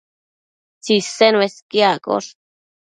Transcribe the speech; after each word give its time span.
Tsisen 0.83 1.33
uesquiaccosh 1.39 2.29